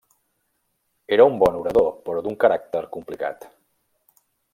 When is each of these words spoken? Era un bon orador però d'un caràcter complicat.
Era 1.17 1.27
un 1.31 1.35
bon 1.43 1.59
orador 1.59 1.91
però 2.07 2.23
d'un 2.29 2.37
caràcter 2.45 2.81
complicat. 2.97 3.47